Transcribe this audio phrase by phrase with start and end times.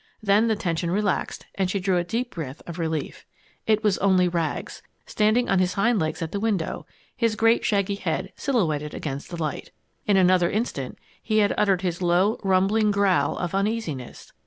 [0.23, 3.23] Then the tension relaxed and she drew a deep breath of relief.
[3.67, 7.93] It was only Rags, standing on his hind legs at the window, his great shaggy
[7.93, 9.69] head silhouetted against the light.
[10.07, 14.33] In another instant he had uttered his low, rumbling growl of uneasiness.